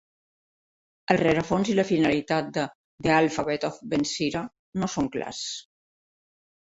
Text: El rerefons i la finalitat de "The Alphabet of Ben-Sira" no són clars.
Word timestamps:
El 1.13 1.17
rerefons 1.21 1.67
i 1.73 1.75
la 1.79 1.83
finalitat 1.89 2.49
de 2.55 2.63
"The 3.07 3.11
Alphabet 3.15 3.67
of 3.69 3.77
Ben-Sira" 3.91 4.41
no 4.85 4.89
són 4.95 5.11
clars. 5.17 5.43